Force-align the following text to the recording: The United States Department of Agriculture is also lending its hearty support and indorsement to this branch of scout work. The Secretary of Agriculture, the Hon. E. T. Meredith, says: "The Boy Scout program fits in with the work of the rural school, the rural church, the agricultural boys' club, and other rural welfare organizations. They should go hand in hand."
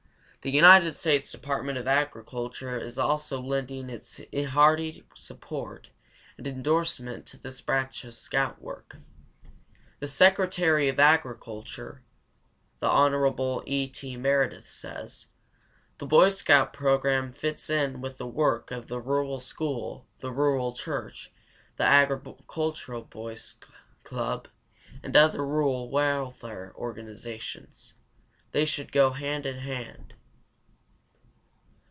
The 0.43 0.49
United 0.49 0.93
States 0.93 1.31
Department 1.31 1.77
of 1.77 1.85
Agriculture 1.85 2.79
is 2.79 2.97
also 2.97 3.39
lending 3.39 3.91
its 3.91 4.19
hearty 4.35 5.03
support 5.13 5.89
and 6.35 6.47
indorsement 6.47 7.27
to 7.27 7.37
this 7.37 7.61
branch 7.61 8.03
of 8.05 8.15
scout 8.15 8.59
work. 8.59 8.97
The 9.99 10.07
Secretary 10.07 10.89
of 10.89 10.99
Agriculture, 10.99 12.01
the 12.79 12.89
Hon. 12.89 13.61
E. 13.67 13.87
T. 13.87 14.17
Meredith, 14.17 14.67
says: 14.67 15.27
"The 15.99 16.07
Boy 16.07 16.29
Scout 16.29 16.73
program 16.73 17.31
fits 17.31 17.69
in 17.69 18.01
with 18.01 18.17
the 18.17 18.25
work 18.25 18.71
of 18.71 18.87
the 18.87 18.99
rural 18.99 19.39
school, 19.39 20.07
the 20.21 20.31
rural 20.31 20.73
church, 20.73 21.31
the 21.75 21.83
agricultural 21.83 23.03
boys' 23.03 23.57
club, 24.03 24.47
and 25.03 25.15
other 25.15 25.45
rural 25.45 25.91
welfare 25.91 26.73
organizations. 26.75 27.93
They 28.53 28.65
should 28.65 28.91
go 28.91 29.11
hand 29.11 29.45
in 29.45 29.59
hand." 29.59 30.15